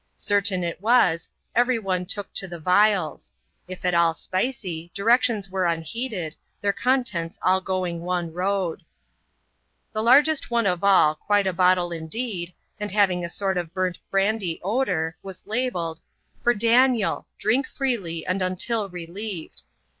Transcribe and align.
Certain 0.15 0.63
it 0.63 0.81
was, 0.81 1.29
every 1.55 1.77
one 1.77 2.07
took 2.07 2.33
to 2.33 2.47
the 2.47 2.57
vials; 2.57 3.31
if 3.67 3.85
at 3.85 3.93
all 3.93 4.15
spicy, 4.15 4.89
directions 4.95 5.51
were 5.51 5.67
unheeded, 5.67 6.35
their 6.59 6.73
contents 6.73 7.37
all 7.43 7.61
going 7.61 8.01
one 8.01 8.33
road. 8.33 8.81
The 9.93 10.01
largest 10.01 10.49
one 10.49 10.65
of 10.65 10.83
all, 10.83 11.13
quite 11.13 11.45
a 11.45 11.53
bottle 11.53 11.91
indeed, 11.91 12.51
and 12.79 12.89
having 12.89 13.23
a 13.23 13.29
sort 13.29 13.59
of 13.59 13.75
burnt 13.75 13.99
brandy 14.09 14.59
odour, 14.63 15.17
was 15.21 15.45
labelled 15.45 16.01
—"For 16.41 16.55
Daniel; 16.55 17.27
drink 17.37 17.67
freely, 17.67 18.25
and 18.25 18.41
until 18.41 18.89
relieved." 18.89 19.61